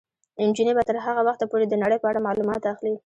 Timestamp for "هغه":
1.05-1.21